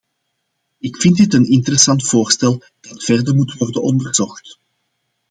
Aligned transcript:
Ik 0.77 0.97
vind 1.01 1.17
dit 1.17 1.33
een 1.33 1.47
interessant 1.49 2.07
voorstel 2.07 2.61
dat 2.79 3.03
verder 3.03 3.35
moet 3.35 3.53
worden 3.53 3.81
onderzocht. 3.81 4.59